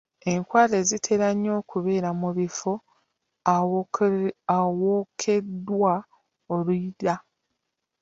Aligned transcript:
Enkwale 0.31 0.77
zitera 0.89 1.27
nnyo 1.33 1.51
okubeera 1.61 2.09
mu 2.21 2.29
bifo 2.37 2.71
awookeddwa 4.79 5.93
oluyiira. 6.55 7.15